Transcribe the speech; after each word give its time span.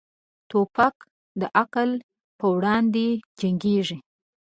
توپک 0.49 0.95
د 1.39 1.41
عقل 1.59 1.89
پر 2.39 2.45
وړاندې 2.55 3.07
جنګيږي. 3.39 3.97